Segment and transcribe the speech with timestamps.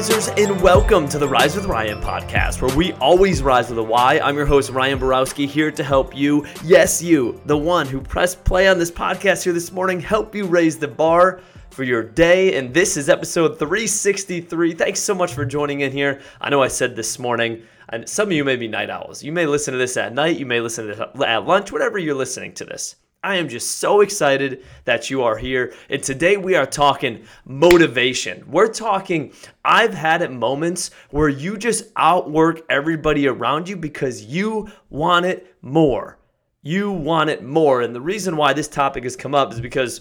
[0.00, 3.82] risers, and welcome to the Rise with Ryan podcast, where we always rise with a
[3.82, 4.18] Y.
[4.20, 8.42] I'm your host, Ryan Borowski, here to help you, yes, you, the one who pressed
[8.42, 12.56] play on this podcast here this morning, help you raise the bar for your day.
[12.56, 14.72] And this is episode 363.
[14.72, 16.22] Thanks so much for joining in here.
[16.40, 19.22] I know I said this morning, and some of you may be night owls.
[19.22, 21.98] You may listen to this at night, you may listen to it at lunch, whatever
[21.98, 22.96] you're listening to this.
[23.22, 25.74] I am just so excited that you are here.
[25.90, 28.50] And today we are talking motivation.
[28.50, 34.70] We're talking, I've had it moments where you just outwork everybody around you because you
[34.88, 36.18] want it more.
[36.62, 37.82] You want it more.
[37.82, 40.00] And the reason why this topic has come up is because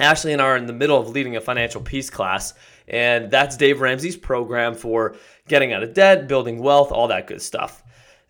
[0.00, 2.54] Ashley and I are in the middle of leading a financial peace class,
[2.88, 5.16] and that's Dave Ramsey's program for
[5.48, 7.82] getting out of debt, building wealth, all that good stuff.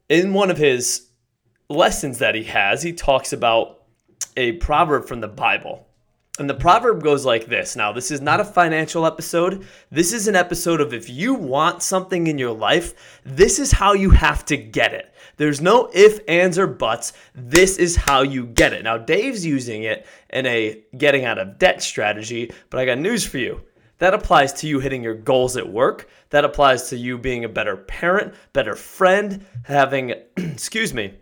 [0.08, 1.08] In one of his
[1.68, 3.77] lessons that he has, he talks about
[4.38, 5.88] a proverb from the Bible.
[6.38, 7.74] And the proverb goes like this.
[7.74, 9.66] Now, this is not a financial episode.
[9.90, 13.94] This is an episode of if you want something in your life, this is how
[13.94, 15.12] you have to get it.
[15.38, 17.14] There's no if, ands, or buts.
[17.34, 18.84] This is how you get it.
[18.84, 23.26] Now, Dave's using it in a getting out of debt strategy, but I got news
[23.26, 23.60] for you.
[23.98, 26.08] That applies to you hitting your goals at work.
[26.30, 31.14] That applies to you being a better parent, better friend, having, excuse me,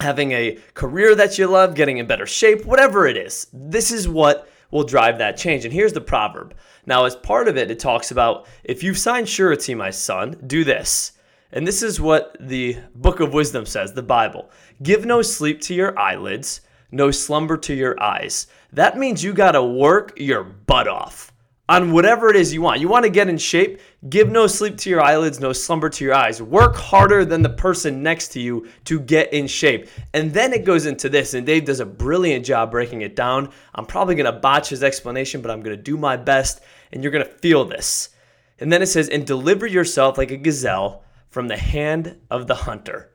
[0.00, 3.46] having a career that you love, getting in better shape, whatever it is.
[3.52, 5.64] This is what will drive that change.
[5.64, 6.54] And here's the proverb.
[6.86, 10.64] Now, as part of it, it talks about if you've signed surety, my son, do
[10.64, 11.12] this.
[11.52, 14.50] And this is what the book of wisdom says, the Bible.
[14.82, 18.48] Give no sleep to your eyelids, no slumber to your eyes.
[18.72, 21.33] That means you got to work your butt off
[21.68, 22.80] on whatever it is you want.
[22.80, 23.80] You want to get in shape?
[24.10, 26.42] Give no sleep to your eyelids, no slumber to your eyes.
[26.42, 29.88] Work harder than the person next to you to get in shape.
[30.12, 33.50] And then it goes into this, and Dave does a brilliant job breaking it down.
[33.74, 36.60] I'm probably going to botch his explanation, but I'm going to do my best,
[36.92, 38.10] and you're going to feel this.
[38.58, 42.54] And then it says, and deliver yourself like a gazelle from the hand of the
[42.54, 43.10] hunter.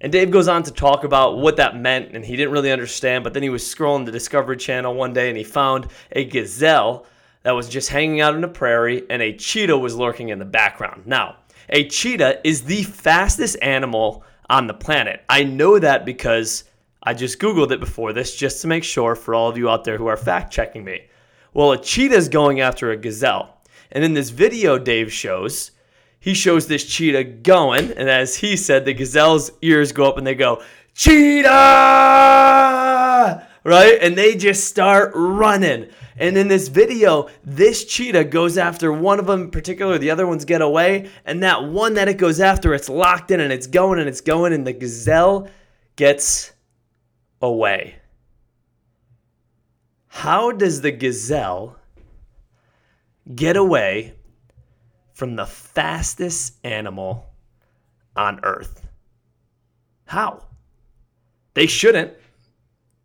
[0.00, 3.22] And Dave goes on to talk about what that meant, and he didn't really understand,
[3.22, 7.06] but then he was scrolling the Discovery Channel one day and he found a gazelle
[7.44, 10.44] that was just hanging out in a prairie, and a cheetah was lurking in the
[10.44, 11.06] background.
[11.06, 11.36] Now,
[11.68, 15.22] a cheetah is the fastest animal on the planet.
[15.28, 16.64] I know that because
[17.02, 19.84] I just Googled it before this just to make sure for all of you out
[19.84, 21.02] there who are fact checking me.
[21.52, 23.60] Well, a cheetah is going after a gazelle.
[23.92, 25.70] And in this video Dave shows,
[26.18, 30.26] he shows this cheetah going, and as he said, the gazelle's ears go up and
[30.26, 30.62] they go,
[30.94, 32.03] Cheetah!
[33.64, 33.98] Right?
[34.00, 35.88] And they just start running.
[36.16, 40.26] And in this video, this cheetah goes after one of them in particular, the other
[40.26, 43.66] ones get away, and that one that it goes after, it's locked in and it's
[43.66, 45.48] going and it's going, and the gazelle
[45.96, 46.52] gets
[47.40, 47.96] away.
[50.08, 51.76] How does the gazelle
[53.34, 54.14] get away
[55.14, 57.26] from the fastest animal
[58.14, 58.86] on earth?
[60.04, 60.44] How?
[61.54, 62.12] They shouldn't.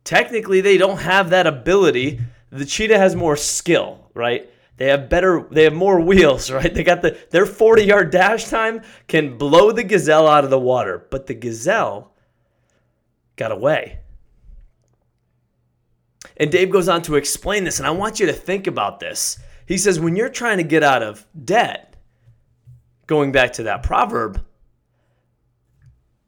[0.09, 4.49] Technically, they don't have that ability the cheetah has more skill, right?
[4.77, 6.73] They have better, they have more wheels, right?
[6.73, 10.57] They got the their 40 yard dash time can blow the gazelle out of the
[10.57, 12.15] water, but the gazelle
[13.35, 13.99] got away.
[16.37, 19.37] And Dave goes on to explain this, and I want you to think about this.
[19.67, 21.95] He says, when you're trying to get out of debt,
[23.05, 24.43] going back to that proverb,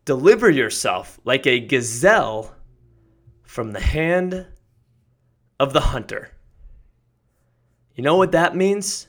[0.06, 2.54] deliver yourself like a gazelle
[3.52, 4.46] from the hand
[5.60, 6.32] of the hunter.
[7.94, 9.08] You know what that means?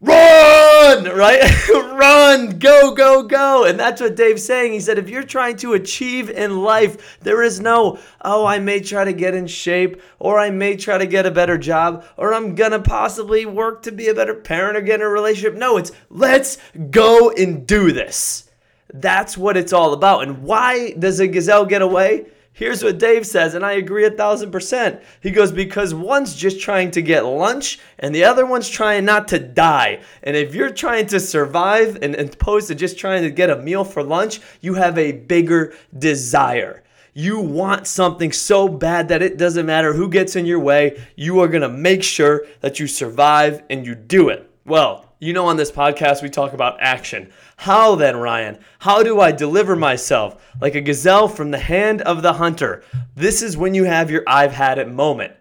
[0.00, 1.42] Run, right?
[1.68, 3.64] Run, go, go, go.
[3.64, 4.72] And that's what Dave's saying.
[4.72, 8.78] He said, if you're trying to achieve in life, there is no, oh, I may
[8.78, 12.32] try to get in shape, or I may try to get a better job, or
[12.32, 15.58] I'm going to possibly work to be a better parent or get in a relationship.
[15.58, 16.58] No, it's let's
[16.92, 18.48] go and do this.
[18.94, 20.22] That's what it's all about.
[20.22, 22.26] And why does a gazelle get away?
[22.58, 25.00] Here's what Dave says, and I agree a thousand percent.
[25.20, 29.28] He goes, Because one's just trying to get lunch, and the other one's trying not
[29.28, 30.00] to die.
[30.24, 33.62] And if you're trying to survive and, and opposed to just trying to get a
[33.62, 36.82] meal for lunch, you have a bigger desire.
[37.14, 41.00] You want something so bad that it doesn't matter who gets in your way.
[41.14, 44.50] You are to make sure that you survive and you do it.
[44.64, 47.32] Well, you know, on this podcast, we talk about action.
[47.56, 48.58] How then, Ryan?
[48.78, 52.84] How do I deliver myself like a gazelle from the hand of the hunter?
[53.16, 55.32] This is when you have your I've had it moment.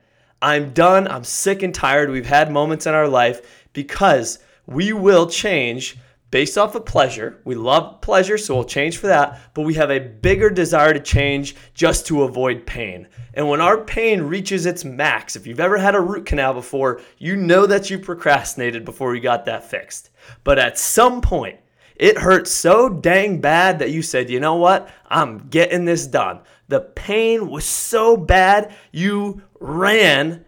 [0.41, 1.07] I'm done.
[1.07, 2.09] I'm sick and tired.
[2.09, 5.97] We've had moments in our life because we will change
[6.31, 7.41] based off of pleasure.
[7.45, 10.99] We love pleasure, so we'll change for that, but we have a bigger desire to
[10.99, 13.07] change just to avoid pain.
[13.33, 17.01] And when our pain reaches its max, if you've ever had a root canal before,
[17.17, 20.09] you know that you procrastinated before you got that fixed.
[20.43, 21.59] But at some point,
[21.95, 24.89] it hurt so dang bad that you said, you know what?
[25.07, 26.41] I'm getting this done.
[26.67, 30.45] The pain was so bad, you ran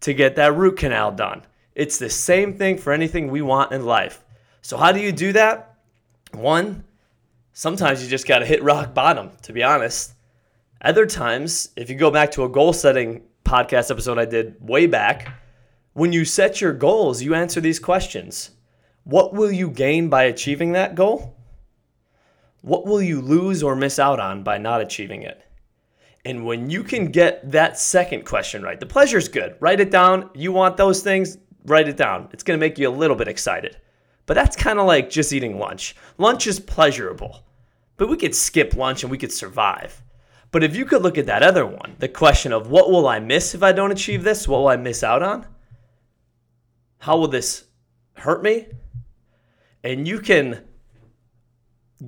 [0.00, 1.44] to get that root canal done.
[1.74, 4.24] It's the same thing for anything we want in life.
[4.68, 5.76] So, how do you do that?
[6.32, 6.84] One,
[7.54, 10.12] sometimes you just got to hit rock bottom, to be honest.
[10.82, 14.86] Other times, if you go back to a goal setting podcast episode I did way
[14.86, 15.32] back,
[15.94, 18.50] when you set your goals, you answer these questions
[19.04, 21.34] What will you gain by achieving that goal?
[22.60, 25.40] What will you lose or miss out on by not achieving it?
[26.26, 29.56] And when you can get that second question right, the pleasure is good.
[29.60, 30.28] Write it down.
[30.34, 32.28] You want those things, write it down.
[32.34, 33.78] It's going to make you a little bit excited.
[34.28, 35.96] But that's kind of like just eating lunch.
[36.18, 37.46] Lunch is pleasurable,
[37.96, 40.02] but we could skip lunch and we could survive.
[40.50, 43.20] But if you could look at that other one, the question of what will I
[43.20, 44.46] miss if I don't achieve this?
[44.46, 45.46] What will I miss out on?
[46.98, 47.64] How will this
[48.16, 48.66] hurt me?
[49.82, 50.62] And you can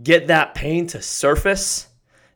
[0.03, 1.89] get that pain to surface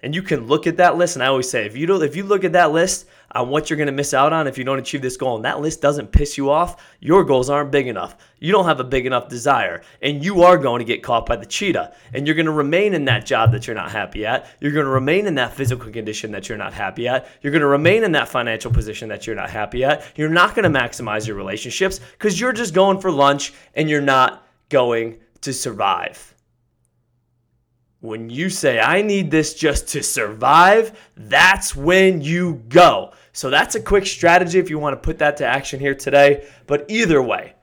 [0.04, 1.16] and you can look at that list.
[1.16, 3.70] And I always say, if you don't, if you look at that list on what
[3.70, 5.80] you're going to miss out on if you don't achieve this goal, and that list
[5.80, 8.14] doesn't piss you off, your goals aren't big enough.
[8.38, 11.36] You don't have a big enough desire, and you are going to get caught by
[11.36, 11.94] the cheetah.
[12.12, 14.46] And you're going to remain in that job that you're not happy at.
[14.60, 17.26] You're going to remain in that physical condition that you're not happy at.
[17.40, 20.04] You're going to remain in that financial position that you're not happy at.
[20.16, 24.02] You're not going to maximize your relationships because you're just going for lunch and you're
[24.02, 26.33] not going to survive.
[28.04, 33.14] When you say, I need this just to survive, that's when you go.
[33.32, 36.46] So that's a quick strategy if you want to put that to action here today.
[36.66, 37.54] But either way,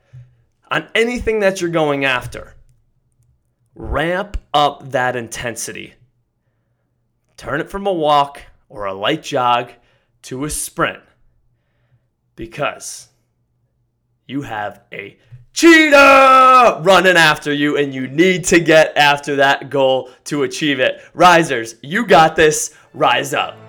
[0.68, 2.56] on anything that you're going after,
[3.76, 5.94] ramp up that intensity.
[7.36, 9.70] Turn it from a walk or a light jog
[10.22, 11.04] to a sprint
[12.34, 13.10] because
[14.26, 15.16] you have a
[15.52, 21.02] cheetah running after you, and you need to get after that goal to achieve it.
[21.14, 22.74] Risers, you got this.
[22.94, 23.61] Rise up.